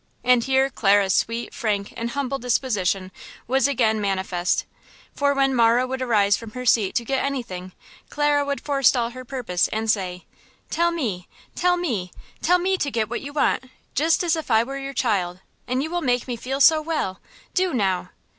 [0.23, 3.11] And here Clara's sweet, frank and humble disposition
[3.47, 4.65] was again manifest,
[5.13, 7.71] for when Marah would arise from her seat to get anything,
[8.09, 10.25] Clara would forestall her purpose and say:
[10.71, 12.11] "Tell me–tell me
[12.79, 16.27] to get what you want–just as if I were your child, and you will make
[16.27, 18.09] me feel so well–do, now!"